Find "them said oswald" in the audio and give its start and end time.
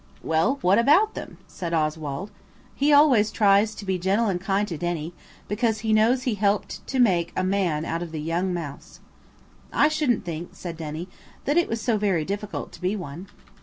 1.13-2.31